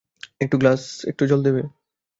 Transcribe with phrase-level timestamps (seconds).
[0.41, 0.81] একটু এক গ্লাস
[1.29, 1.61] জল দেবে?